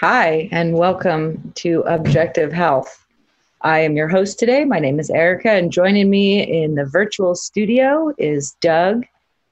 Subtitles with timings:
[0.00, 3.04] Hi, and welcome to Objective Health.
[3.62, 4.64] I am your host today.
[4.64, 9.06] My name is Erica, and joining me in the virtual studio is Doug,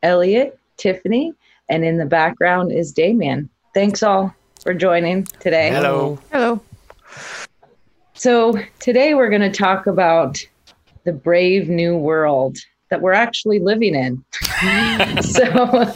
[0.04, 1.34] Elliot, Tiffany,
[1.68, 3.50] and in the background is Damien.
[3.74, 4.32] Thanks all
[4.62, 5.70] for joining today.
[5.70, 6.16] Hello.
[6.30, 6.60] Hello.
[8.14, 10.38] So, today we're going to talk about
[11.02, 12.56] the brave new world
[12.90, 14.24] that we're actually living in.
[15.22, 15.92] so,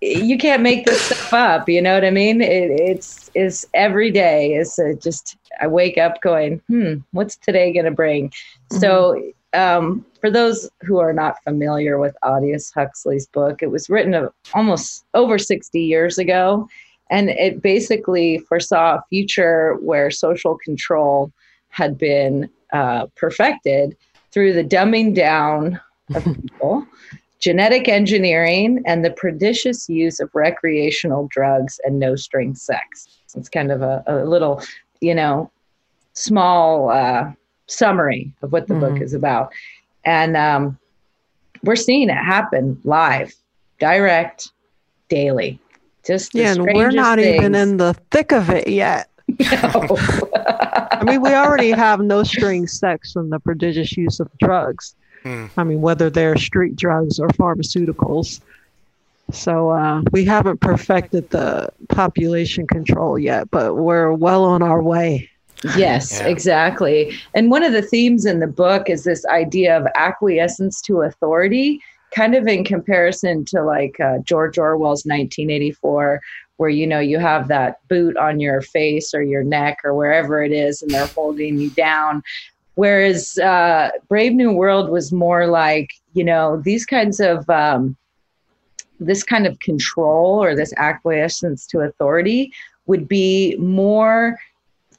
[0.00, 1.68] you can't make this stuff up.
[1.68, 2.40] You know what I mean?
[2.40, 7.84] It, it's is every day is just I wake up going, hmm, what's today going
[7.84, 8.30] to bring?
[8.30, 8.78] Mm-hmm.
[8.78, 14.14] So, um, for those who are not familiar with Aldous Huxley's book, it was written
[14.14, 16.68] of almost over 60 years ago.
[17.10, 21.32] And it basically foresaw a future where social control
[21.70, 23.96] had been uh, perfected
[24.30, 25.80] through the dumbing down
[26.14, 26.86] of people,
[27.40, 33.08] genetic engineering, and the prodigious use of recreational drugs and no string sex.
[33.34, 34.62] It's kind of a, a little,
[35.00, 35.50] you know,
[36.12, 37.32] small uh,
[37.66, 38.94] summary of what the mm-hmm.
[38.94, 39.52] book is about.
[40.04, 40.78] And um,
[41.62, 43.32] we're seeing it happen live,
[43.78, 44.50] direct,
[45.08, 45.58] daily.
[46.04, 47.36] Just yeah, and we're not things.
[47.36, 49.08] even in the thick of it yet.
[49.38, 49.96] No.
[50.92, 54.94] I mean, we already have no string sex and the prodigious use of drugs.
[55.22, 55.46] Hmm.
[55.56, 58.40] I mean, whether they're street drugs or pharmaceuticals.
[59.32, 65.30] So uh, we haven't perfected the population control yet, but we're well on our way.
[65.76, 66.28] Yes, yeah.
[66.28, 67.18] exactly.
[67.34, 71.80] And one of the themes in the book is this idea of acquiescence to authority,
[72.14, 76.20] kind of in comparison to like uh, George Orwell's 1984,
[76.56, 80.42] where you know you have that boot on your face or your neck or wherever
[80.42, 82.22] it is, and they're holding you down.
[82.74, 87.96] Whereas uh, Brave New World was more like you know these kinds of um,
[89.00, 92.52] this kind of control or this acquiescence to authority
[92.86, 94.38] would be more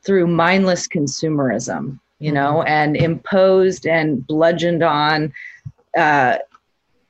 [0.03, 2.67] through mindless consumerism, you know, mm-hmm.
[2.67, 5.31] and imposed and bludgeoned on,
[5.95, 6.37] uh,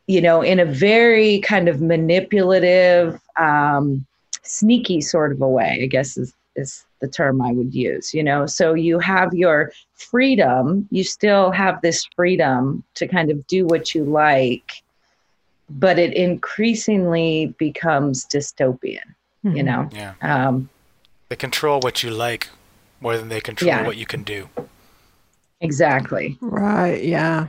[0.08, 4.06] you know, in a very kind of manipulative, um,
[4.44, 8.24] sneaky sort of a way, I guess is, is the term I would use, you
[8.24, 8.46] know.
[8.46, 13.94] So you have your freedom, you still have this freedom to kind of do what
[13.94, 14.84] you like,
[15.70, 19.00] but it increasingly becomes dystopian,
[19.44, 19.56] mm-hmm.
[19.58, 19.90] you know.
[19.92, 20.14] Yeah.
[20.22, 20.70] Um,
[21.30, 22.50] they control what you like
[23.02, 23.86] more than they control yeah.
[23.86, 24.48] what you can do.
[25.60, 26.38] Exactly.
[26.42, 27.04] Right.
[27.04, 27.48] Yeah.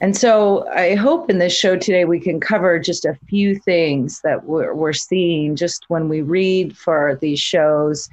[0.00, 4.20] And so I hope in this show today we can cover just a few things
[4.22, 8.08] that we're, we're seeing just when we read for these shows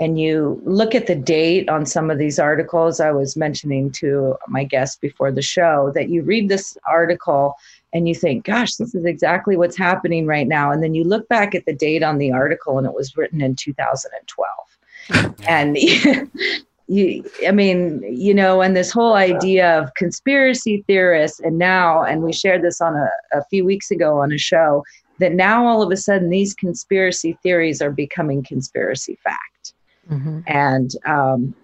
[0.00, 3.00] and you look at the date on some of these articles.
[3.00, 7.54] I was mentioning to my guest before the show that you read this article
[7.92, 10.70] and you think, gosh, this is exactly what's happening right now.
[10.70, 13.40] And then you look back at the date on the article and it was written
[13.40, 15.76] in 2012 and
[16.88, 22.22] you i mean you know and this whole idea of conspiracy theorists and now and
[22.22, 24.82] we shared this on a, a few weeks ago on a show
[25.18, 29.74] that now all of a sudden these conspiracy theories are becoming conspiracy fact
[30.10, 30.40] mm-hmm.
[30.46, 31.54] and um,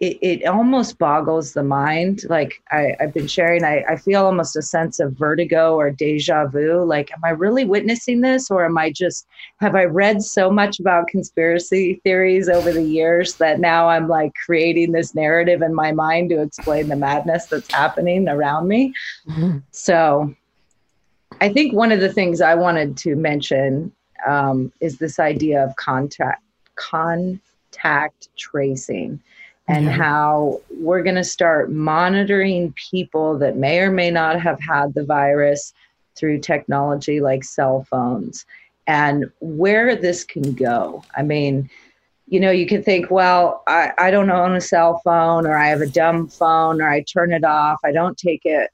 [0.00, 2.22] it, it almost boggles the mind.
[2.28, 6.46] Like I, have been sharing, I, I feel almost a sense of vertigo or deja
[6.46, 6.84] vu.
[6.84, 9.26] Like, am I really witnessing this, or am I just
[9.60, 14.32] have I read so much about conspiracy theories over the years that now I'm like
[14.44, 18.94] creating this narrative in my mind to explain the madness that's happening around me?
[19.28, 19.58] Mm-hmm.
[19.72, 20.34] So,
[21.40, 23.92] I think one of the things I wanted to mention
[24.26, 26.42] um, is this idea of contact
[26.76, 29.20] contact tracing
[29.68, 29.92] and yeah.
[29.92, 35.04] how we're going to start monitoring people that may or may not have had the
[35.04, 35.74] virus
[36.16, 38.46] through technology like cell phones
[38.86, 41.04] and where this can go.
[41.16, 41.68] I mean,
[42.26, 45.68] you know, you can think, well, I, I don't own a cell phone or I
[45.68, 48.70] have a dumb phone or I turn it off, I don't take it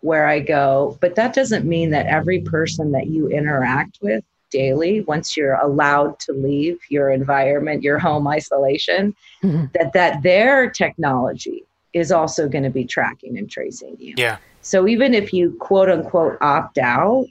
[0.00, 0.98] where I go.
[1.00, 6.18] But that doesn't mean that every person that you interact with daily once you're allowed
[6.20, 9.64] to leave your environment your home isolation mm-hmm.
[9.74, 14.14] that that their technology is also going to be tracking and tracing you.
[14.16, 14.38] Yeah.
[14.62, 17.26] So even if you quote unquote opt out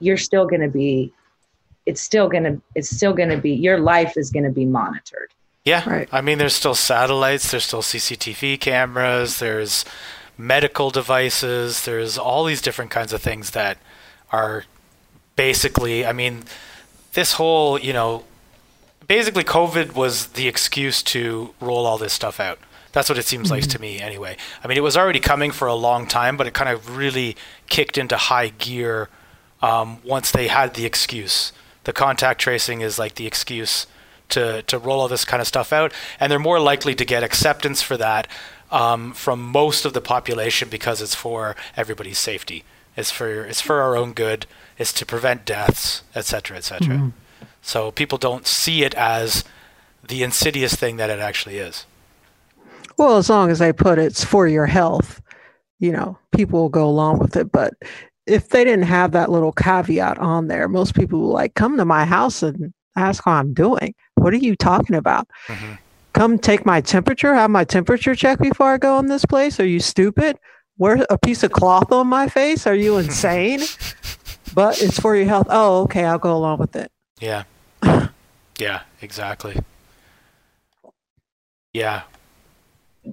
[0.00, 1.12] you're still going to be
[1.86, 4.64] it's still going to it's still going to be your life is going to be
[4.64, 5.32] monitored.
[5.64, 5.88] Yeah.
[5.88, 6.08] Right.
[6.12, 9.84] I mean there's still satellites there's still cctv cameras there's
[10.38, 13.76] medical devices there's all these different kinds of things that
[14.32, 14.64] are
[15.40, 16.42] basically, I mean,
[17.14, 18.24] this whole, you know,
[19.08, 22.58] basically COVID was the excuse to roll all this stuff out.
[22.92, 23.54] That's what it seems mm-hmm.
[23.54, 24.36] like to me, anyway.
[24.62, 27.36] I mean, it was already coming for a long time, but it kind of really
[27.70, 29.08] kicked into high gear
[29.62, 31.54] um, once they had the excuse.
[31.84, 33.86] The contact tracing is like the excuse
[34.28, 35.90] to to roll all this kind of stuff out,
[36.20, 38.28] and they're more likely to get acceptance for that
[38.70, 42.62] um, from most of the population because it's for everybody's safety.
[42.94, 44.46] It's for it's for our own good.
[44.80, 46.88] It's to prevent deaths, etc., etc.
[46.88, 47.08] Mm-hmm.
[47.60, 49.44] So people don't see it as
[50.08, 51.84] the insidious thing that it actually is.
[52.96, 55.20] Well, as long as they put it's for your health,
[55.80, 57.52] you know, people will go along with it.
[57.52, 57.74] But
[58.26, 61.84] if they didn't have that little caveat on there, most people will like come to
[61.84, 63.94] my house and ask how I'm doing.
[64.14, 65.28] What are you talking about?
[65.48, 65.74] Mm-hmm.
[66.14, 69.60] Come take my temperature, have my temperature checked before I go in this place.
[69.60, 70.38] Are you stupid?
[70.78, 72.66] Wear a piece of cloth on my face?
[72.66, 73.60] Are you insane?
[74.54, 75.46] But it's for your health.
[75.50, 76.90] Oh, okay, I'll go along with it.
[77.20, 77.44] Yeah.
[78.58, 79.58] yeah, exactly.
[81.72, 82.02] Yeah.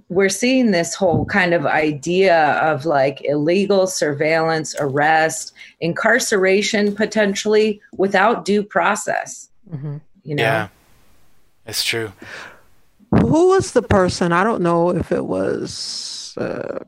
[0.09, 8.43] We're seeing this whole kind of idea of like illegal surveillance, arrest, incarceration potentially without
[8.43, 9.49] due process.
[9.71, 9.97] Mm-hmm.
[10.23, 10.43] You know?
[10.43, 10.67] Yeah,
[11.65, 12.11] it's true.
[13.11, 14.33] Who was the person?
[14.33, 16.79] I don't know if it was uh,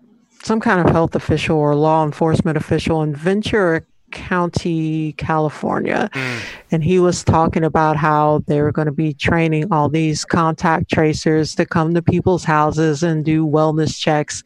[0.44, 6.10] some kind of health official or law enforcement official in Ventura County, California.
[6.14, 6.40] Mm.
[6.72, 10.92] And he was talking about how they were going to be training all these contact
[10.92, 14.44] tracers to come to people's houses and do wellness checks.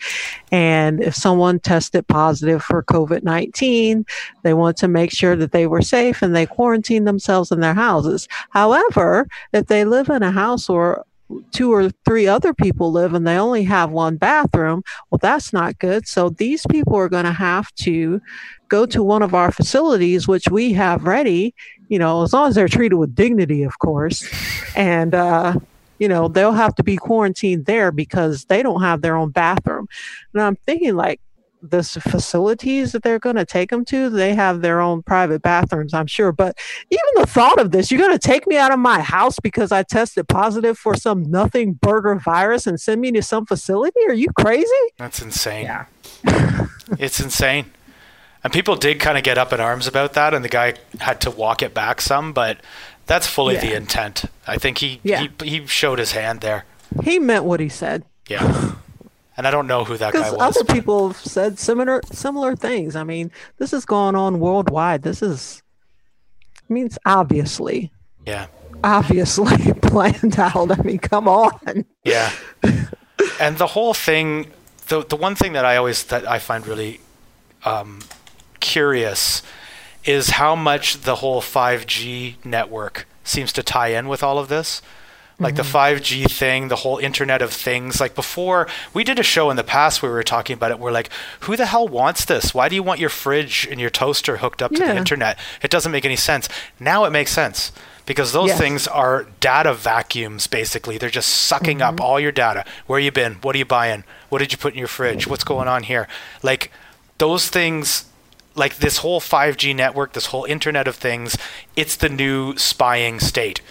[0.52, 4.06] And if someone tested positive for COVID 19,
[4.44, 7.74] they want to make sure that they were safe and they quarantine themselves in their
[7.74, 8.28] houses.
[8.50, 11.06] However, if they live in a house or
[11.52, 15.80] two or three other people live and they only have one bathroom, well, that's not
[15.80, 16.08] good.
[16.08, 18.22] So these people are going to have to
[18.70, 21.54] go to one of our facilities, which we have ready,
[21.90, 24.28] you know, as long as they're treated with dignity, of course.
[24.76, 25.56] And, uh,
[26.00, 29.88] you know, they'll have to be quarantined there because they don't have their own bathroom.
[30.34, 31.22] And I'm thinking, like,
[31.64, 35.94] the facilities that they're going to take them to, they have their own private bathrooms,
[35.94, 36.34] I'm sure.
[36.34, 36.58] But
[36.92, 39.72] even the thought of this, you're going to take me out of my house because
[39.72, 44.00] I tested positive for some nothing burger virus and send me to some facility?
[44.08, 44.68] Are you crazy?
[44.98, 45.66] That's insane.
[45.66, 45.86] Yeah.
[47.00, 47.72] it's insane.
[48.44, 51.22] And people did kind of get up in arms about that, and the guy had
[51.22, 52.58] to walk it back some, but
[53.06, 53.62] that's fully yeah.
[53.62, 54.26] the intent.
[54.46, 55.28] I think he, yeah.
[55.40, 56.66] he he showed his hand there.
[57.04, 58.04] He meant what he said.
[58.28, 58.76] Yeah.
[59.36, 60.58] And I don't know who that guy was.
[60.58, 62.96] Other people have said similar similar things.
[62.96, 65.02] I mean, this is going on worldwide.
[65.02, 65.64] This is
[66.70, 67.92] I mean, it's obviously.
[68.26, 68.48] Yeah.
[68.84, 70.72] Obviously planned out.
[70.78, 71.86] I mean, come on.
[72.04, 72.32] Yeah.
[73.40, 74.52] and the whole thing
[74.88, 77.00] the the one thing that I always that I find really
[77.66, 78.02] um,
[78.60, 79.42] curious
[80.04, 84.82] is how much the whole 5G network seems to tie in with all of this
[85.40, 85.64] like mm-hmm.
[85.64, 88.00] the 5G thing, the whole Internet of Things.
[88.00, 90.80] Like before, we did a show in the past where we were talking about it.
[90.80, 91.10] We're like,
[91.42, 92.54] who the hell wants this?
[92.54, 94.94] Why do you want your fridge and your toaster hooked up to yeah.
[94.94, 95.38] the internet?
[95.62, 96.48] It doesn't make any sense.
[96.80, 97.72] Now it makes sense
[98.06, 98.60] because those yes.
[98.60, 100.98] things are data vacuums basically.
[100.98, 101.96] They're just sucking mm-hmm.
[101.96, 102.66] up all your data.
[102.88, 103.36] Where you been?
[103.36, 104.04] What are you buying?
[104.30, 105.28] What did you put in your fridge?
[105.28, 106.08] What's going on here?
[106.42, 106.72] Like
[107.18, 108.06] those things
[108.56, 111.38] like this whole 5G network, this whole internet of things,
[111.76, 113.62] it's the new spying state.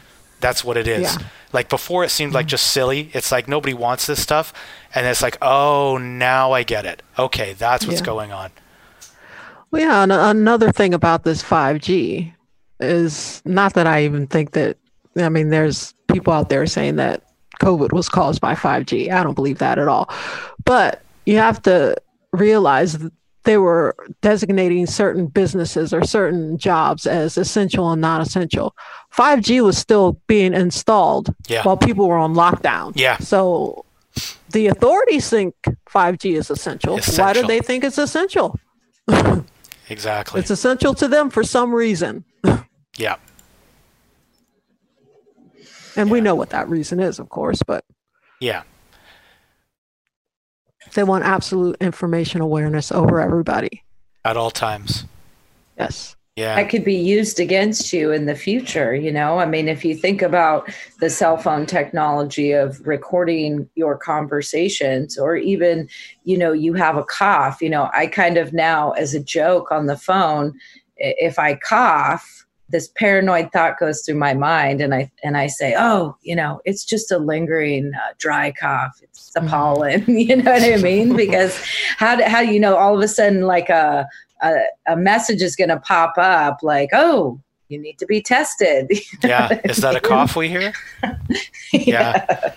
[0.42, 1.16] That's what it is.
[1.16, 1.26] Yeah.
[1.52, 2.50] Like before, it seemed like mm-hmm.
[2.50, 3.10] just silly.
[3.14, 4.52] It's like nobody wants this stuff,
[4.94, 7.02] and it's like, oh, now I get it.
[7.18, 8.06] Okay, that's what's yeah.
[8.06, 8.50] going on.
[9.70, 10.02] Well, yeah.
[10.02, 12.34] And another thing about this 5G
[12.80, 14.76] is not that I even think that.
[15.16, 17.22] I mean, there's people out there saying that
[17.62, 19.10] COVID was caused by 5G.
[19.12, 20.10] I don't believe that at all.
[20.64, 21.96] But you have to
[22.32, 22.98] realize
[23.44, 28.74] they were designating certain businesses or certain jobs as essential and non essential.
[29.14, 31.62] 5G was still being installed yeah.
[31.62, 32.92] while people were on lockdown.
[32.94, 33.18] Yeah.
[33.18, 33.84] So
[34.50, 35.54] the authorities think
[35.90, 36.96] 5G is essential.
[36.96, 37.24] essential.
[37.24, 38.58] Why do they think it's essential?
[39.88, 40.40] exactly.
[40.40, 42.24] It's essential to them for some reason.
[42.96, 43.16] yeah.
[45.96, 46.12] And yeah.
[46.12, 47.84] we know what that reason is, of course, but.
[48.40, 48.62] Yeah.
[50.94, 53.82] They want absolute information awareness over everybody.
[54.24, 55.04] At all times.
[55.78, 56.16] Yes.
[56.36, 56.54] Yeah.
[56.56, 59.38] That could be used against you in the future, you know?
[59.38, 65.36] I mean, if you think about the cell phone technology of recording your conversations, or
[65.36, 65.90] even,
[66.24, 69.70] you know, you have a cough, you know, I kind of now, as a joke
[69.70, 70.54] on the phone,
[70.96, 75.74] if I cough, this paranoid thought goes through my mind and i and i say
[75.78, 79.50] oh you know it's just a lingering uh, dry cough it's the mm-hmm.
[79.50, 81.62] pollen you know what i mean because
[81.96, 84.06] how do, how you know all of a sudden like a
[84.42, 88.90] a, a message is going to pop up like oh you need to be tested
[89.22, 90.72] yeah is that a cough we hear
[91.72, 92.24] yeah.
[92.28, 92.54] yeah.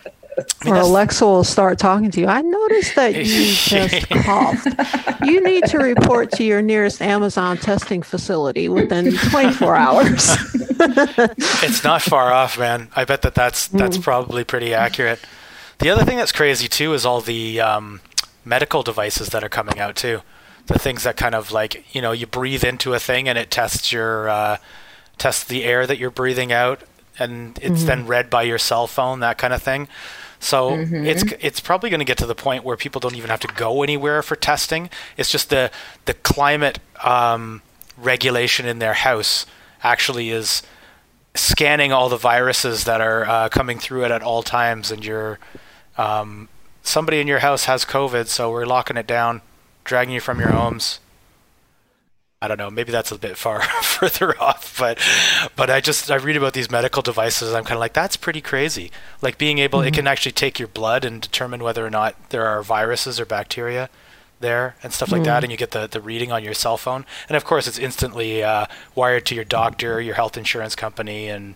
[0.66, 2.28] Or Alexa will start talking to you.
[2.28, 4.68] I noticed that you just coughed.
[5.24, 10.38] You need to report to your nearest Amazon testing facility within 24 hours.
[11.64, 12.90] it's not far off, man.
[12.96, 14.04] I bet that that's that's mm.
[14.04, 15.20] probably pretty accurate.
[15.80, 18.02] The other thing that's crazy too is all the um,
[18.44, 20.22] medical devices that are coming out too.
[20.68, 23.52] The things that kind of like you know you breathe into a thing and it
[23.52, 24.58] tests your uh,
[25.18, 26.82] tests the air that you're breathing out
[27.20, 27.86] and it's mm-hmm.
[27.86, 29.88] then read by your cell phone, that kind of thing.
[30.46, 31.06] So mm-hmm.
[31.06, 33.48] it's it's probably going to get to the point where people don't even have to
[33.48, 34.92] go anywhere for testing.
[35.18, 35.72] It's just the
[36.06, 37.64] the climate um,
[37.98, 39.48] regulation in their house
[39.82, 40.62] actually is
[41.34, 45.40] scanning all the viruses that are uh, coming through it at all times, and you're
[45.98, 46.48] um,
[46.84, 49.42] somebody in your house has COVID, so we're locking it down,
[49.84, 51.00] dragging you from your homes.
[52.42, 52.70] I don't know.
[52.70, 55.00] Maybe that's a bit far further off, but
[55.56, 57.54] but I just I read about these medical devices.
[57.54, 58.92] I'm kind of like that's pretty crazy.
[59.22, 59.88] Like being able, mm-hmm.
[59.88, 63.26] it can actually take your blood and determine whether or not there are viruses or
[63.26, 63.90] bacteria
[64.42, 65.26] there and stuff like mm.
[65.26, 67.06] that, and you get the the reading on your cell phone.
[67.30, 71.56] And of course, it's instantly uh, wired to your doctor, your health insurance company, and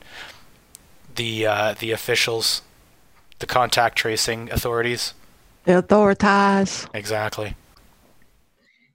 [1.16, 2.62] the uh, the officials,
[3.40, 5.14] the contact tracing authorities.
[5.66, 6.88] The authorities.
[6.94, 7.56] Exactly.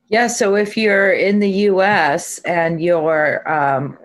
[0.08, 3.98] Yeah, so if you're in the US and you're um,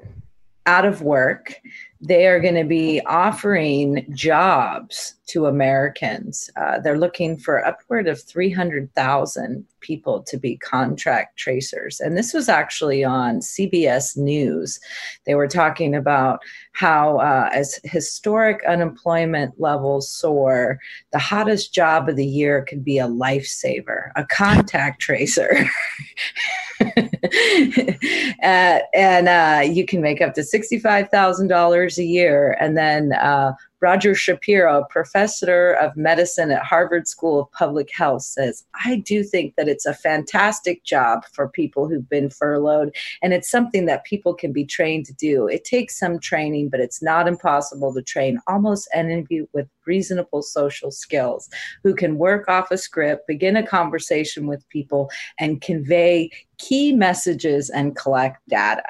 [0.66, 1.54] out of work,
[2.02, 6.50] they are going to be offering jobs to Americans.
[6.56, 12.00] Uh, they're looking for upward of 300,000 people to be contract tracers.
[12.00, 14.80] And this was actually on CBS News.
[15.26, 16.40] They were talking about
[16.72, 20.80] how, uh, as historic unemployment levels soar,
[21.12, 25.70] the hottest job of the year could be a lifesaver, a contact tracer.
[28.44, 32.58] uh, and uh, you can make up to $65,000 a year.
[32.60, 38.66] And then uh, Roger Shapiro, professor of medicine at Harvard School of Public Health, says,
[38.86, 43.50] I do think that it's a fantastic job for people who've been furloughed, and it's
[43.50, 45.48] something that people can be trained to do.
[45.48, 50.92] It takes some training, but it's not impossible to train almost anybody with reasonable social
[50.92, 51.50] skills
[51.84, 55.10] who can work off a script, begin a conversation with people,
[55.40, 58.84] and convey key messages and collect data.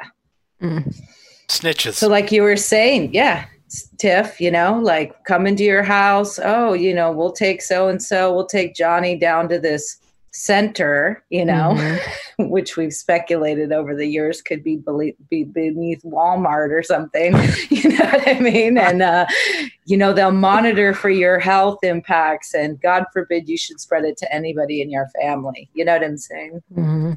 [0.62, 0.96] Mm.
[1.48, 1.93] Snitches.
[1.93, 3.46] So, like you were saying, yeah,
[3.97, 6.39] Tiff, you know, like come into your house.
[6.43, 9.99] Oh, you know, we'll take so and so, we'll take Johnny down to this
[10.31, 12.49] center, you know, mm-hmm.
[12.49, 17.33] which we've speculated over the years could be, be be beneath Walmart or something.
[17.69, 18.77] you know what I mean?
[18.77, 19.25] And, uh,
[19.85, 24.17] you know, they'll monitor for your health impacts, and God forbid you should spread it
[24.17, 25.69] to anybody in your family.
[25.73, 26.61] You know what I'm saying?
[26.73, 27.13] Mm-hmm.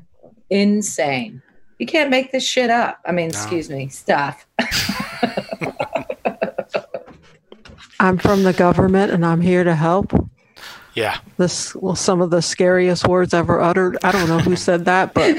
[0.50, 1.42] Insane.
[1.78, 3.00] You can't make this shit up.
[3.04, 3.38] I mean, no.
[3.38, 4.46] excuse me, stuff.
[8.02, 10.12] I'm from the government and I'm here to help.
[10.94, 11.18] Yeah.
[11.36, 13.96] This well some of the scariest words ever uttered.
[14.02, 15.36] I don't know who said that, but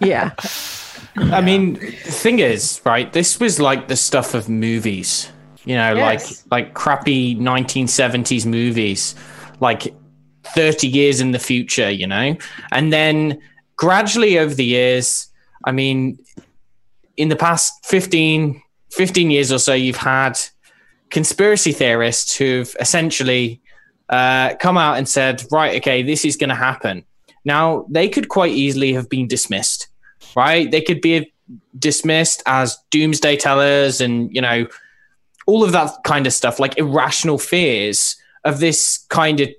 [0.00, 0.30] yeah.
[1.16, 5.30] I mean, the thing is, right, this was like the stuff of movies.
[5.64, 6.44] You know, yes.
[6.52, 9.16] like like crappy 1970s movies,
[9.58, 9.92] like
[10.44, 12.36] 30 years in the future, you know?
[12.70, 13.40] And then
[13.76, 15.28] gradually over the years,
[15.64, 16.20] I mean,
[17.16, 18.62] in the past 15
[18.92, 20.38] 15 years or so, you've had
[21.14, 23.60] conspiracy theorists who've essentially
[24.08, 27.04] uh, come out and said, right, okay, this is going to happen.
[27.44, 29.86] Now, they could quite easily have been dismissed,
[30.34, 30.68] right?
[30.68, 31.32] They could be
[31.78, 34.66] dismissed as doomsday tellers and, you know,
[35.46, 39.50] all of that kind of stuff, like irrational fears of this kind of,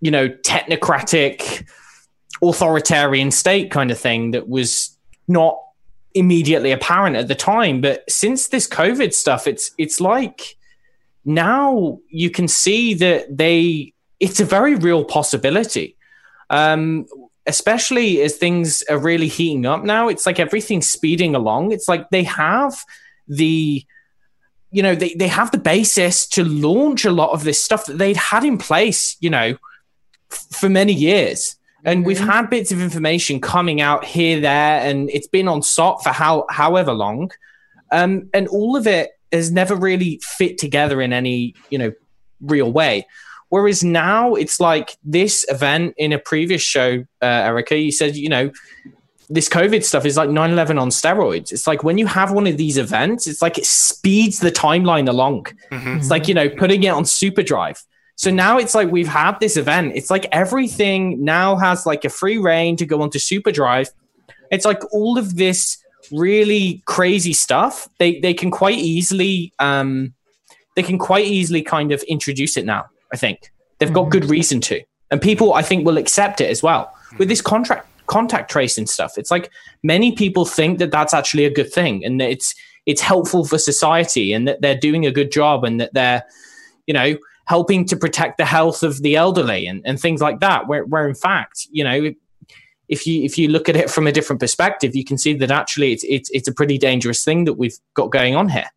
[0.00, 1.66] you know, technocratic,
[2.44, 5.58] authoritarian state kind of thing that was not
[6.14, 7.80] immediately apparent at the time.
[7.80, 10.56] But since this COVID stuff, it's it's like
[11.24, 15.96] now you can see that they it's a very real possibility.
[16.50, 17.06] Um,
[17.46, 21.72] especially as things are really heating up now it's like everything's speeding along.
[21.72, 22.84] It's like they have
[23.26, 23.84] the
[24.70, 27.98] you know they, they have the basis to launch a lot of this stuff that
[27.98, 29.56] they'd had in place you know
[30.30, 31.56] f- for many years.
[31.84, 32.06] And mm-hmm.
[32.06, 36.10] we've had bits of information coming out here there and it's been on SOTT for
[36.10, 37.32] how however long.
[37.90, 41.92] Um, and all of it has never really fit together in any you know
[42.40, 43.06] real way.
[43.48, 48.30] Whereas now it's like this event in a previous show, uh, Erica, you said, you
[48.30, 48.50] know,
[49.28, 51.52] this COVID stuff is like 9 11 on steroids.
[51.52, 55.06] It's like when you have one of these events, it's like it speeds the timeline
[55.06, 55.44] along.
[55.70, 55.98] Mm-hmm.
[55.98, 57.82] It's like, you know, putting it on super drive.
[58.16, 59.92] So now it's like we've had this event.
[59.96, 63.90] It's like everything now has like a free reign to go onto super drive.
[64.50, 65.81] It's like all of this
[66.12, 70.14] really crazy stuff, they they can quite easily um,
[70.76, 72.86] they can quite easily kind of introduce it now.
[73.12, 73.50] I think.
[73.78, 76.94] They've got good reason to, and people I think will accept it as well.
[77.18, 79.16] With this contract contact tracing stuff.
[79.16, 79.50] It's like
[79.82, 82.54] many people think that that's actually a good thing and that it's
[82.84, 86.22] it's helpful for society and that they're doing a good job and that they're
[86.86, 87.16] you know
[87.46, 90.68] helping to protect the health of the elderly and, and things like that.
[90.68, 92.12] Where, where in fact you know
[92.92, 95.50] if you if you look at it from a different perspective you can see that
[95.50, 98.70] actually it's it's, it's a pretty dangerous thing that we've got going on here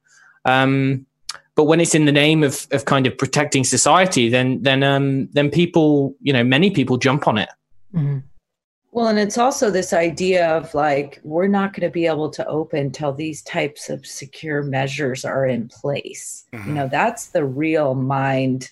[0.46, 1.06] um,
[1.56, 5.28] but when it's in the name of, of kind of protecting society then then um,
[5.34, 7.50] then people you know many people jump on it
[7.94, 8.20] mm-hmm.
[8.96, 12.48] Well, and it's also this idea of like, we're not going to be able to
[12.48, 16.46] open till these types of secure measures are in place.
[16.54, 16.70] Mm-hmm.
[16.70, 18.72] You know, that's the real mind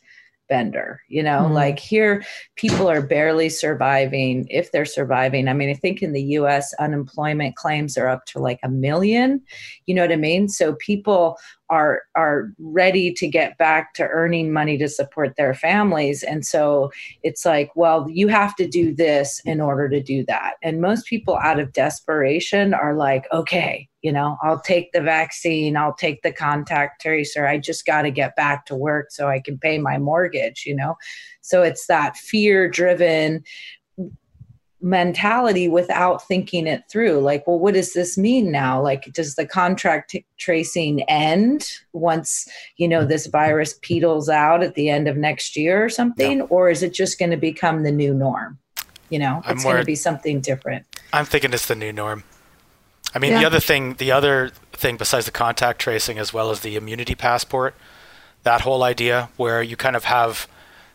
[0.53, 1.53] bender you know mm-hmm.
[1.53, 2.23] like here
[2.55, 7.55] people are barely surviving if they're surviving i mean i think in the us unemployment
[7.55, 9.41] claims are up to like a million
[9.87, 11.35] you know what i mean so people
[11.73, 16.21] are are ready to get back to earning money to support their families.
[16.21, 16.91] And so
[17.23, 20.53] it's like well you have to do this in order to do that.
[20.61, 25.77] And most people out of desperation are like okay you know i'll take the vaccine
[25.77, 29.39] i'll take the contact tracer i just got to get back to work so i
[29.39, 30.95] can pay my mortgage you know?
[31.41, 33.43] So it's that fear driven
[34.83, 37.19] mentality without thinking it through.
[37.19, 38.81] Like well what does this mean now?
[38.81, 42.47] Like does the contract t- tracing end once
[42.77, 46.41] you know this virus petals out at the end of next year or something?
[46.43, 48.59] Or is it just going to become the new norm?
[49.09, 50.85] You know it's going to be something different.
[51.11, 52.23] I'm thinking it's the new norm.
[53.15, 53.39] I mean, yeah.
[53.39, 57.15] the other thing, the other thing besides the contact tracing, as well as the immunity
[57.15, 57.75] passport,
[58.43, 60.47] that whole idea where you kind of have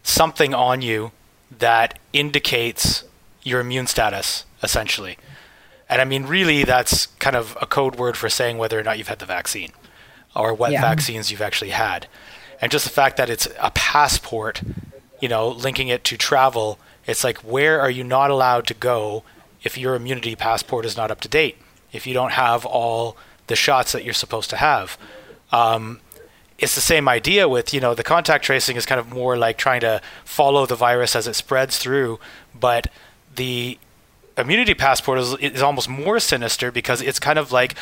[0.02, 1.12] something on you
[1.56, 3.04] that indicates
[3.48, 5.18] your immune status, essentially.
[5.88, 8.98] And I mean, really, that's kind of a code word for saying whether or not
[8.98, 9.72] you've had the vaccine
[10.36, 10.80] or what yeah.
[10.80, 12.06] vaccines you've actually had.
[12.60, 14.62] And just the fact that it's a passport,
[15.20, 19.24] you know, linking it to travel, it's like, where are you not allowed to go
[19.62, 21.56] if your immunity passport is not up to date?
[21.92, 24.98] if you don't have all the shots that you're supposed to have.
[25.52, 26.00] Um,
[26.58, 29.56] it's the same idea with you know the contact tracing is kind of more like
[29.58, 32.18] trying to follow the virus as it spreads through,
[32.54, 32.88] but
[33.36, 33.78] the
[34.36, 37.74] immunity passport is, is almost more sinister because it's kind of like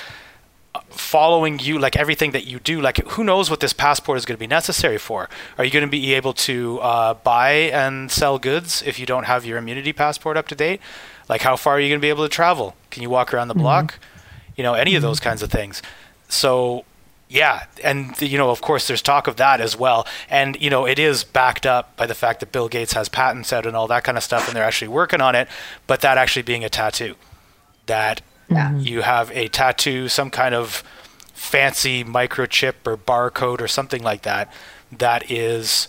[0.91, 4.37] following you like everything that you do like who knows what this passport is going
[4.37, 8.39] to be necessary for are you going to be able to uh, buy and sell
[8.39, 10.81] goods if you don't have your immunity passport up to date
[11.29, 13.49] like how far are you going to be able to travel can you walk around
[13.49, 13.63] the mm-hmm.
[13.63, 14.53] block mm-hmm.
[14.57, 14.97] you know any mm-hmm.
[14.97, 15.83] of those kinds of things
[16.29, 16.85] so
[17.29, 20.87] yeah and you know of course there's talk of that as well and you know
[20.87, 23.89] it is backed up by the fact that bill gates has patents out and all
[23.89, 25.49] that kind of stuff and they're actually working on it
[25.87, 27.15] but that actually being a tattoo
[27.87, 28.77] that yeah.
[28.79, 30.85] you have a tattoo some kind of
[31.35, 34.53] fancy microchip or barcode or something like that
[34.93, 35.89] that is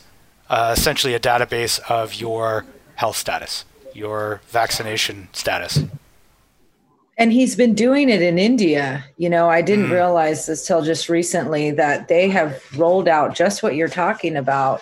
[0.49, 3.63] uh, essentially a database of your health status
[3.97, 5.79] your vaccination status.
[7.17, 9.03] And he's been doing it in India.
[9.17, 9.93] You know, I didn't mm.
[9.93, 14.81] realize this till just recently that they have rolled out just what you're talking about,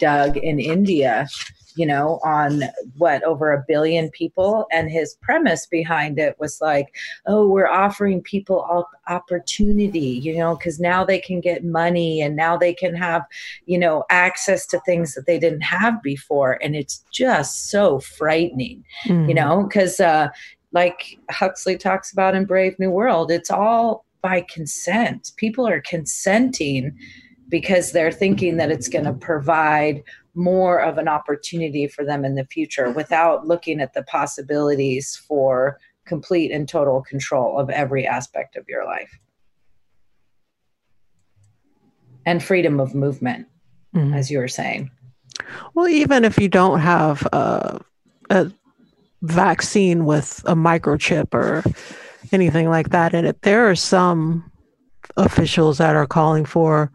[0.00, 1.28] Doug, in India
[1.76, 2.62] you know, on
[2.96, 4.66] what over a billion people.
[4.72, 6.94] And his premise behind it was like,
[7.26, 12.56] oh, we're offering people opportunity, you know, because now they can get money and now
[12.56, 13.24] they can have,
[13.66, 16.58] you know, access to things that they didn't have before.
[16.62, 19.28] And it's just so frightening, mm-hmm.
[19.28, 20.28] you know, because uh,
[20.76, 25.32] like Huxley talks about in Brave New World, it's all by consent.
[25.38, 26.94] People are consenting
[27.48, 30.02] because they're thinking that it's going to provide
[30.34, 35.78] more of an opportunity for them in the future without looking at the possibilities for
[36.04, 39.18] complete and total control of every aspect of your life
[42.26, 43.46] and freedom of movement
[43.94, 44.12] mm-hmm.
[44.12, 44.90] as you were saying
[45.74, 47.80] well even if you don't have a,
[48.28, 48.52] a
[49.22, 51.64] vaccine with a microchip or
[52.32, 54.50] anything like that in it there are some
[55.16, 56.90] officials that are calling for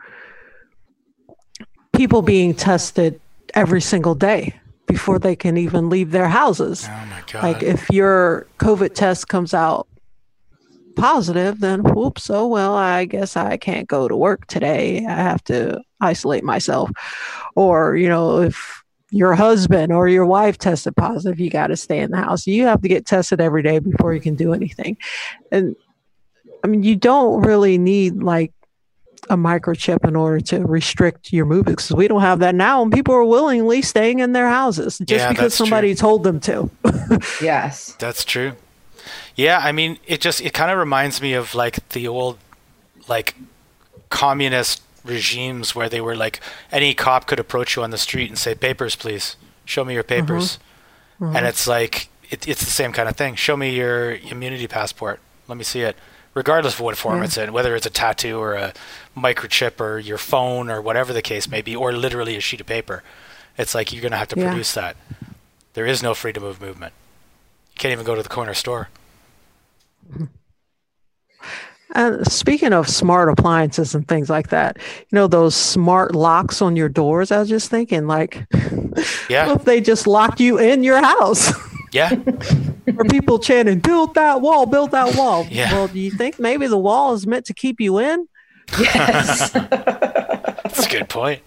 [1.93, 3.19] people being tested
[3.53, 6.87] every single day before they can even leave their houses.
[6.89, 7.43] Oh my God.
[7.43, 9.87] Like if your COVID test comes out
[10.95, 15.05] positive, then whoops, oh well, I guess I can't go to work today.
[15.05, 16.91] I have to isolate myself.
[17.55, 18.80] Or, you know, if
[19.11, 22.47] your husband or your wife tested positive, you got to stay in the house.
[22.47, 24.97] You have to get tested every day before you can do anything.
[25.51, 25.75] And
[26.63, 28.53] I mean, you don't really need like
[29.29, 32.91] a microchip in order to restrict your movement because we don't have that now and
[32.91, 36.01] people are willingly staying in their houses just yeah, because somebody true.
[36.01, 36.69] told them to
[37.41, 38.53] yes that's true
[39.35, 42.39] yeah i mean it just it kind of reminds me of like the old
[43.07, 43.35] like
[44.09, 46.39] communist regimes where they were like
[46.71, 49.35] any cop could approach you on the street and say papers please
[49.65, 51.25] show me your papers mm-hmm.
[51.25, 51.35] Mm-hmm.
[51.35, 55.19] and it's like it, it's the same kind of thing show me your immunity passport
[55.47, 55.95] let me see it
[56.33, 57.23] regardless of what form yeah.
[57.25, 58.73] it's in whether it's a tattoo or a
[59.17, 62.67] microchip or your phone or whatever the case may be or literally a sheet of
[62.67, 63.03] paper
[63.57, 64.49] it's like you're going to have to yeah.
[64.49, 64.95] produce that
[65.73, 66.93] there is no freedom of movement
[67.73, 68.89] you can't even go to the corner store
[71.93, 76.75] And speaking of smart appliances and things like that, you know, those smart locks on
[76.75, 78.45] your doors, I was just thinking, like,
[79.29, 79.53] yeah.
[79.53, 81.51] if they just lock you in your house?
[81.93, 82.13] Yeah.
[82.95, 85.45] or people chanting, build that wall, build that wall.
[85.51, 85.73] Yeah.
[85.73, 88.29] Well, do you think maybe the wall is meant to keep you in?
[88.79, 89.51] Yes.
[90.71, 91.41] That's a good point.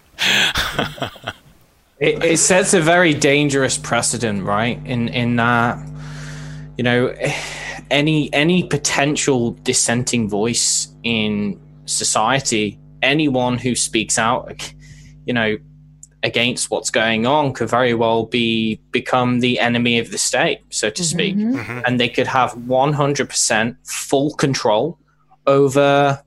[1.99, 4.79] it, it sets a very dangerous precedent, right?
[4.85, 5.79] In in that,
[6.77, 7.11] you know
[7.91, 14.73] any any potential dissenting voice in society, anyone who speaks out,
[15.25, 15.57] you know,
[16.23, 20.89] against what's going on could very well be become the enemy of the state, so
[20.89, 21.57] to speak, mm-hmm.
[21.57, 21.79] mm-hmm.
[21.85, 24.97] and they could have 100% full control
[25.45, 26.21] over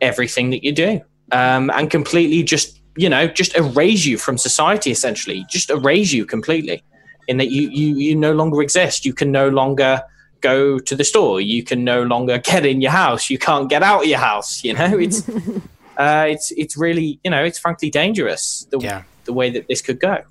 [0.00, 1.00] everything that you do,
[1.32, 4.90] um, and completely just you know just erase you from society.
[4.90, 6.82] Essentially, just erase you completely,
[7.28, 9.04] in that you you you no longer exist.
[9.04, 10.02] You can no longer
[10.42, 11.40] go to the store.
[11.40, 13.30] You can no longer get in your house.
[13.30, 14.62] You can't get out of your house.
[14.62, 15.26] You know, it's
[15.96, 19.02] uh, it's it's really you know it's frankly dangerous the yeah.
[19.24, 20.22] the way that this could go.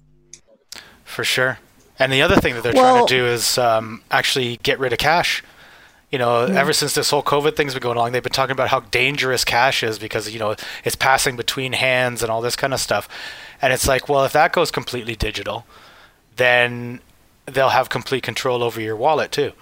[1.04, 1.60] For sure.
[2.00, 4.92] And the other thing that they're well, trying to do is um, actually get rid
[4.92, 5.44] of cash.
[6.10, 6.60] You know, yeah.
[6.60, 9.46] ever since this whole COVID thing's been going on, they've been talking about how dangerous
[9.46, 13.08] cash is because you know it's passing between hands and all this kind of stuff.
[13.62, 15.66] And it's like, well, if that goes completely digital,
[16.38, 17.02] then
[17.46, 19.54] they'll have complete control over your wallet too.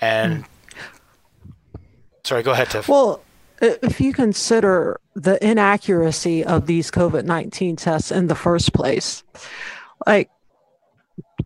[0.00, 1.80] And mm.
[2.24, 2.88] sorry, go ahead, Tiff.
[2.88, 3.22] Well,
[3.60, 9.24] if you consider the inaccuracy of these COVID 19 tests in the first place,
[10.06, 10.30] like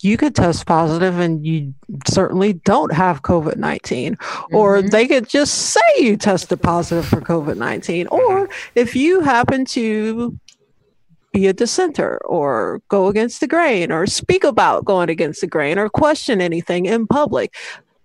[0.02, 1.74] you could test positive and you
[2.06, 4.16] certainly don't have COVID 19.
[4.16, 4.56] Mm-hmm.
[4.56, 8.06] Or they could just say you tested positive for COVID 19.
[8.08, 10.38] Or if you happen to
[11.32, 15.78] be a dissenter or go against the grain or speak about going against the grain
[15.78, 17.54] or question anything in public,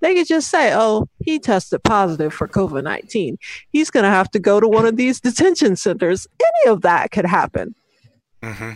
[0.01, 3.37] they could just say, oh, he tested positive for COVID 19.
[3.71, 6.27] He's going to have to go to one of these detention centers.
[6.39, 7.75] Any of that could happen.
[8.41, 8.71] Mm-hmm.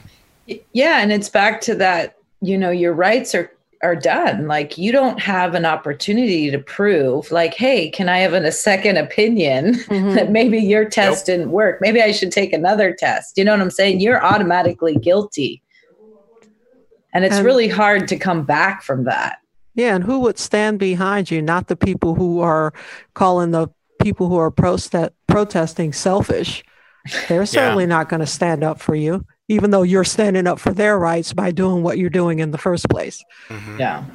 [0.74, 1.02] Yeah.
[1.02, 3.52] And it's back to that, you know, your rights are
[3.82, 4.48] are done.
[4.48, 8.52] Like you don't have an opportunity to prove, like, hey, can I have an, a
[8.52, 10.16] second opinion mm-hmm.
[10.16, 11.38] that maybe your test nope.
[11.38, 11.80] didn't work?
[11.80, 13.38] Maybe I should take another test.
[13.38, 14.02] You know what I'm saying?
[14.02, 15.62] You're automatically guilty.
[17.14, 19.40] And it's really hard to come back from that.
[19.80, 21.42] Yeah, and who would stand behind you?
[21.42, 22.74] Not the people who are
[23.14, 23.70] calling the
[24.02, 26.66] people who are prost- protesting selfish.
[27.30, 27.90] They're certainly yeah.
[27.90, 31.32] not going to stand up for you, even though you're standing up for their rights
[31.32, 33.24] by doing what you're doing in the first place.
[33.48, 33.80] Mm-hmm.
[33.80, 34.06] Yeah.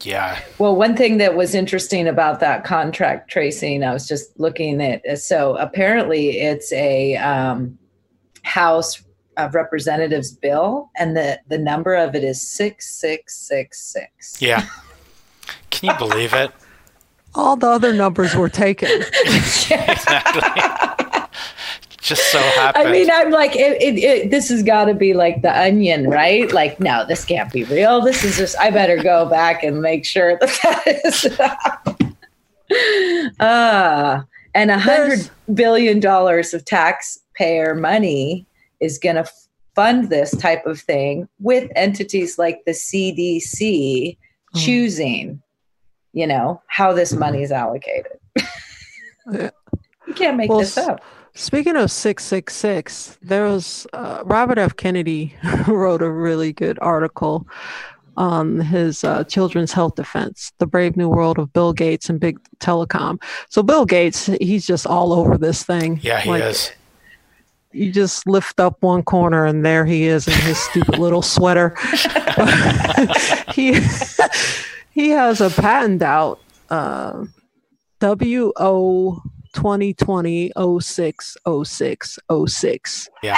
[0.00, 0.40] Yeah.
[0.58, 5.20] Well, one thing that was interesting about that contract tracing, I was just looking at.
[5.20, 7.78] So apparently, it's a um,
[8.42, 9.05] House
[9.36, 14.40] of Representatives bill, and the the number of it is six six six six.
[14.40, 14.66] Yeah,
[15.70, 16.52] can you believe it?
[17.34, 18.88] All the other numbers were taken.
[19.26, 20.62] exactly.
[22.00, 22.86] Just so happened.
[22.86, 26.08] I mean, I'm like, it, it, it, this has got to be like the onion,
[26.08, 26.50] right?
[26.52, 28.00] Like, no, this can't be real.
[28.00, 28.56] This is just.
[28.58, 31.38] I better go back and make sure that that is.
[33.38, 34.22] Ah, uh,
[34.52, 38.44] and a hundred billion dollars of taxpayer money
[38.80, 39.26] is going to
[39.74, 44.16] fund this type of thing with entities like the CDC mm.
[44.54, 45.42] choosing,
[46.12, 48.18] you know, how this money is allocated.
[49.30, 51.02] you can't make well, this up.
[51.34, 54.74] Speaking of 666, there was uh, Robert F.
[54.74, 55.36] Kennedy
[55.68, 57.46] wrote a really good article
[58.16, 62.38] on his uh, children's health defense, the brave new world of Bill Gates and big
[62.60, 63.22] telecom.
[63.50, 66.00] So Bill Gates, he's just all over this thing.
[66.02, 66.72] Yeah, he like, is
[67.76, 71.76] you just lift up one corner and there he is in his stupid little sweater.
[73.52, 73.78] he
[74.90, 77.24] he has a patent out, uh,
[78.00, 83.08] WO 2020 060606.
[83.22, 83.36] Yeah.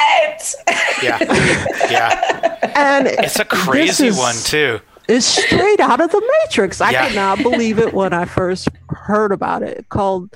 [1.03, 1.19] yeah.
[1.89, 2.59] Yeah.
[2.75, 4.79] And it's a crazy is, one too.
[5.09, 6.83] It's straight out of the Matrix.
[6.83, 7.07] I yeah.
[7.07, 9.89] could not believe it when I first heard about it.
[9.89, 10.31] Called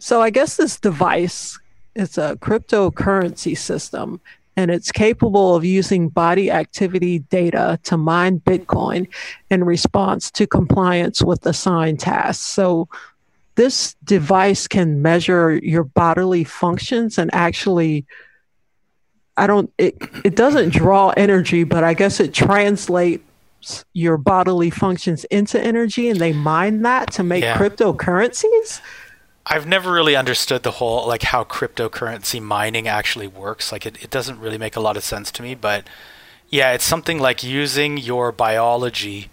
[0.00, 1.56] so I guess this device
[1.94, 4.20] it's a cryptocurrency system
[4.56, 9.08] and it's capable of using body activity data to mine Bitcoin
[9.50, 12.44] in response to compliance with assigned tasks.
[12.44, 12.88] So
[13.54, 18.04] this device can measure your bodily functions and actually
[19.36, 23.22] I don't it it doesn't draw energy, but I guess it translates
[23.94, 27.56] your bodily functions into energy and they mine that to make yeah.
[27.56, 28.80] cryptocurrencies.
[29.44, 33.72] I've never really understood the whole like how cryptocurrency mining actually works.
[33.72, 35.86] Like it, it doesn't really make a lot of sense to me, but
[36.48, 39.30] yeah, it's something like using your biology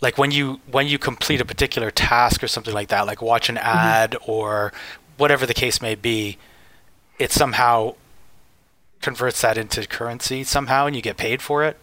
[0.00, 3.48] like when you when you complete a particular task or something like that, like watch
[3.48, 3.66] an mm-hmm.
[3.66, 4.30] ad mm-hmm.
[4.30, 4.72] or
[5.16, 6.38] whatever the case may be,
[7.18, 7.94] it somehow
[9.00, 11.76] converts that into currency somehow and you get paid for it.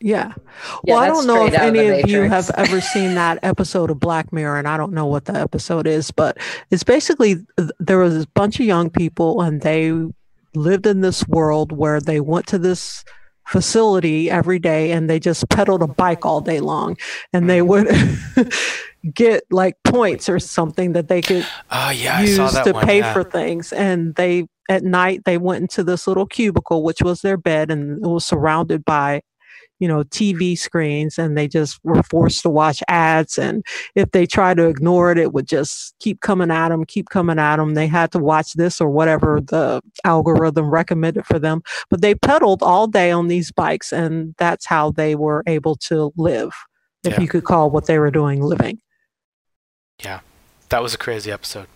[0.00, 0.32] Yeah.
[0.84, 4.32] Well, I don't know if any of you have ever seen that episode of Black
[4.32, 6.38] Mirror, and I don't know what the episode is, but
[6.70, 7.36] it's basically
[7.78, 9.92] there was a bunch of young people and they
[10.54, 13.04] lived in this world where they went to this
[13.46, 16.96] facility every day and they just pedaled a bike all day long
[17.32, 17.88] and they would
[19.14, 23.12] get like points or something that they could uh, yeah, use to one, pay yeah.
[23.12, 27.36] for things and they at night they went into this little cubicle which was their
[27.36, 29.20] bed and it was surrounded by
[29.80, 33.64] you know tv screens and they just were forced to watch ads and
[33.94, 37.38] if they tried to ignore it it would just keep coming at them keep coming
[37.38, 42.00] at them they had to watch this or whatever the algorithm recommended for them but
[42.00, 46.52] they pedaled all day on these bikes and that's how they were able to live
[47.04, 47.20] if yeah.
[47.20, 48.80] you could call what they were doing living.
[50.02, 50.20] Yeah.
[50.68, 51.66] That was a crazy episode.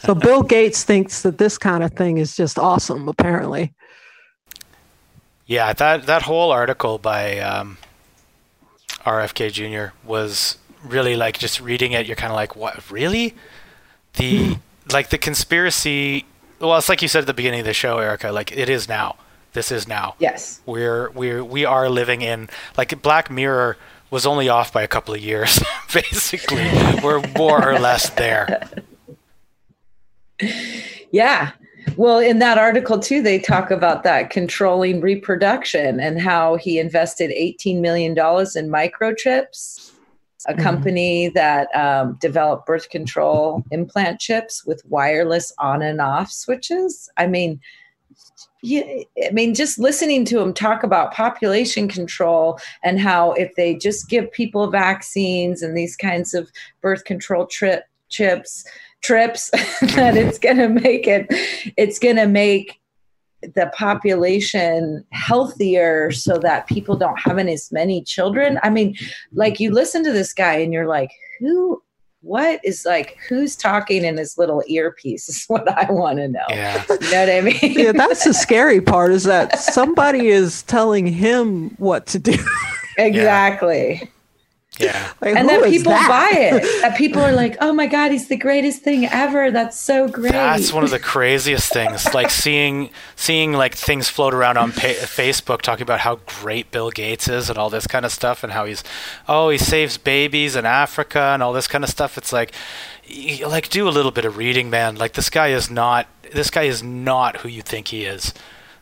[0.00, 3.72] So bill gates thinks that this kind of thing is just awesome apparently
[5.50, 7.76] yeah, that that whole article by um,
[9.04, 9.92] RFK Jr.
[10.06, 12.06] was really like just reading it.
[12.06, 12.88] You're kind of like, what?
[12.88, 13.34] Really?
[14.14, 14.58] The
[14.92, 16.24] like the conspiracy.
[16.60, 18.30] Well, it's like you said at the beginning of the show, Erica.
[18.30, 19.16] Like it is now.
[19.52, 20.14] This is now.
[20.20, 20.60] Yes.
[20.66, 23.76] We're we're we are living in like Black Mirror
[24.08, 25.60] was only off by a couple of years.
[25.92, 26.70] Basically,
[27.02, 28.70] we're more or less there.
[31.12, 31.50] Yeah,
[31.96, 37.30] well, in that article too, they talk about that controlling reproduction and how he invested
[37.30, 39.92] $18 million in microchips,
[40.46, 40.62] a mm-hmm.
[40.62, 47.10] company that um, developed birth control implant chips with wireless on and off switches.
[47.16, 47.60] I mean,
[48.62, 48.82] yeah,
[49.26, 54.08] I mean, just listening to him talk about population control and how if they just
[54.08, 56.50] give people vaccines and these kinds of
[56.82, 58.64] birth control trip chips,
[59.02, 60.58] trips that it's mm-hmm.
[60.58, 61.26] going to make it
[61.76, 62.80] it's going to make
[63.54, 68.94] the population healthier so that people don't have as many children i mean
[69.32, 71.82] like you listen to this guy and you're like who
[72.22, 76.44] what is like who's talking in his little earpiece is what I want to know.
[76.48, 76.84] Yeah.
[76.90, 77.78] You know what I mean?
[77.78, 82.36] yeah, that's the scary part is that somebody is telling him what to do.
[82.98, 84.00] exactly.
[84.02, 84.08] Yeah.
[84.78, 85.12] Yeah.
[85.20, 86.08] Like, and then people that?
[86.08, 86.62] buy it.
[86.80, 89.50] That people are like, "Oh my god, he's the greatest thing ever.
[89.50, 92.14] That's so great." That's one of the craziest things.
[92.14, 96.90] Like seeing seeing like things float around on pa- Facebook talking about how great Bill
[96.90, 98.82] Gates is and all this kind of stuff and how he's
[99.28, 102.16] oh, he saves babies in Africa and all this kind of stuff.
[102.16, 102.52] It's like
[103.46, 104.96] like do a little bit of reading, man.
[104.96, 108.32] Like this guy is not this guy is not who you think he is.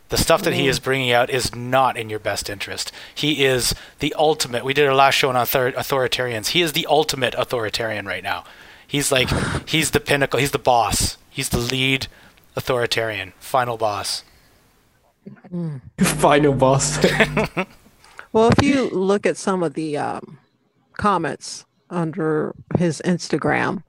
[0.09, 2.93] The stuff that he is bringing out is not in your best interest.
[3.15, 4.65] He is the ultimate.
[4.65, 6.49] We did our last show on author- authoritarians.
[6.49, 8.45] He is the ultimate authoritarian right now.
[8.87, 9.29] He's like,
[9.69, 10.41] he's the pinnacle.
[10.41, 11.19] He's the boss.
[11.29, 12.07] He's the lead
[12.57, 14.25] authoritarian, final boss.
[15.53, 15.81] Mm.
[15.99, 16.99] Final boss.
[18.33, 20.39] well, if you look at some of the um,
[20.97, 23.83] comments under his Instagram,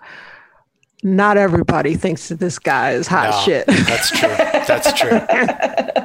[1.04, 3.66] not everybody thinks that this guy is hot no, shit.
[3.68, 4.30] That's true.
[4.30, 5.10] That's true.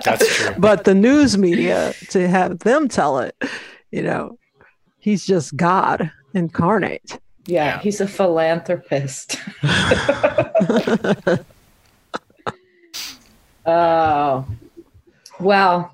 [0.04, 0.54] That's true.
[0.58, 3.34] But the news media, to have them tell it,
[3.90, 4.38] you know,
[4.98, 7.18] he's just God incarnate.
[7.46, 7.78] Yeah, yeah.
[7.80, 9.38] he's a philanthropist.
[13.66, 14.46] oh,
[15.40, 15.92] well,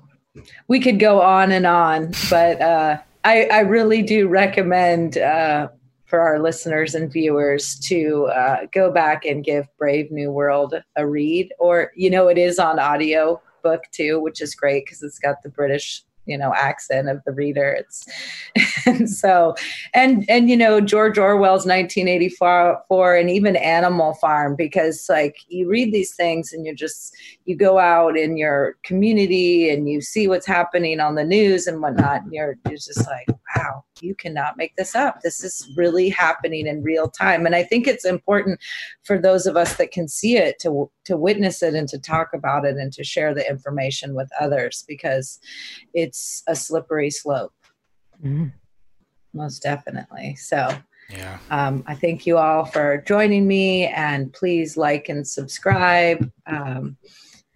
[0.67, 5.17] we could go on and on, but uh, I, I really do recommend.
[5.17, 5.69] Uh,
[6.11, 11.07] for our listeners and viewers to uh, go back and give Brave New World a
[11.07, 11.53] read.
[11.57, 15.41] Or, you know, it is on audio book too, which is great because it's got
[15.41, 18.07] the British you know accent of the reader it's
[18.85, 19.55] and so
[19.95, 25.91] and and you know george orwell's 1984 and even animal farm because like you read
[25.91, 27.15] these things and you're just
[27.51, 31.81] you go out in your community and you see what's happening on the news and
[31.81, 36.09] whatnot and you're, you're just like wow you cannot make this up this is really
[36.09, 38.59] happening in real time and i think it's important
[39.03, 42.29] for those of us that can see it to to witness it and to talk
[42.33, 45.39] about it and to share the information with others because
[45.93, 47.53] it's a slippery slope.
[48.23, 48.47] Mm-hmm.
[49.33, 50.35] Most definitely.
[50.35, 50.69] So,
[51.09, 51.39] Yeah.
[51.49, 56.31] Um, I thank you all for joining me, and please like and subscribe.
[56.45, 56.95] Um,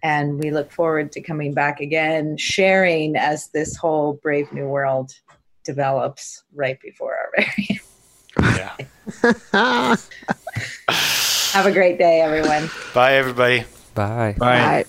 [0.06, 5.12] and we look forward to coming back again, sharing as this whole Brave New World
[5.64, 7.80] develops right before our very.
[9.52, 9.96] yeah.
[11.50, 12.70] Have a great day, everyone.
[12.94, 13.64] Bye, everybody.
[13.94, 14.36] Bye.
[14.38, 14.84] Bye.
[14.84, 14.86] Bye.